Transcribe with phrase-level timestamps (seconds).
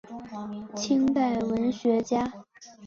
[0.75, 2.33] 清代文学家。